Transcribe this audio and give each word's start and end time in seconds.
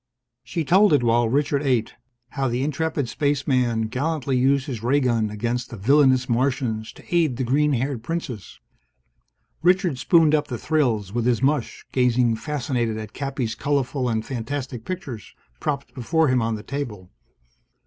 She 0.43 0.65
told 0.65 0.93
it 0.93 1.03
while 1.03 1.29
Richard 1.29 1.61
ate: 1.61 1.93
how 2.29 2.47
the 2.47 2.63
intrepid 2.63 3.07
Spaceman 3.07 3.81
gallantly 3.83 4.35
used 4.35 4.65
his 4.65 4.81
ray 4.81 4.99
gun 4.99 5.29
against 5.29 5.69
the 5.69 5.77
villainous 5.77 6.27
Martians 6.27 6.91
to 6.93 7.03
aid 7.15 7.37
the 7.37 7.43
green 7.43 7.73
haired 7.73 8.01
Princess. 8.01 8.59
Richard 9.61 9.99
spooned 9.99 10.33
up 10.33 10.47
the 10.47 10.57
thrills 10.57 11.13
with 11.13 11.27
his 11.27 11.43
mush, 11.43 11.85
gazing 11.91 12.35
fascinated 12.37 12.97
at 12.97 13.13
Cappy's 13.13 13.53
colorful 13.53 14.09
and 14.09 14.25
fantastic 14.25 14.85
pictures, 14.85 15.35
propped 15.59 15.93
before 15.93 16.29
him 16.29 16.41
on 16.41 16.55
the 16.55 16.63
table. 16.63 17.11